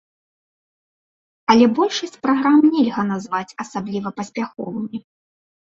Але 1.55 1.65
большасць 1.81 2.17
праграм 2.25 2.57
нельга 2.73 3.07
назваць 3.13 3.45
асабліва 3.67 4.17
паспяховымі. 4.19 5.07